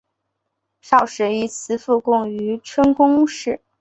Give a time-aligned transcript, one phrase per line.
[0.81, 3.61] 少时以辞赋贡于春官氏。